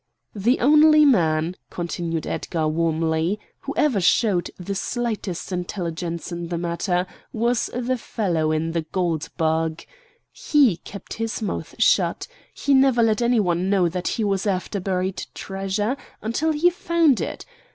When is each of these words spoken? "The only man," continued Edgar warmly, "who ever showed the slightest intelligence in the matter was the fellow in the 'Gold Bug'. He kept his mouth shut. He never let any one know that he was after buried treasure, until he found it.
"The 0.33 0.59
only 0.59 1.05
man," 1.05 1.55
continued 1.69 2.25
Edgar 2.25 2.67
warmly, 2.67 3.39
"who 3.59 3.73
ever 3.77 4.01
showed 4.01 4.49
the 4.57 4.73
slightest 4.73 5.51
intelligence 5.51 6.31
in 6.31 6.47
the 6.47 6.57
matter 6.57 7.05
was 7.31 7.67
the 7.71 7.99
fellow 7.99 8.51
in 8.51 8.71
the 8.71 8.81
'Gold 8.81 9.29
Bug'. 9.37 9.83
He 10.31 10.77
kept 10.77 11.13
his 11.13 11.39
mouth 11.43 11.75
shut. 11.77 12.27
He 12.51 12.73
never 12.73 13.03
let 13.03 13.21
any 13.21 13.39
one 13.39 13.69
know 13.69 13.87
that 13.89 14.07
he 14.07 14.23
was 14.23 14.47
after 14.47 14.79
buried 14.79 15.23
treasure, 15.35 15.95
until 16.19 16.51
he 16.51 16.71
found 16.71 17.21
it. 17.21 17.45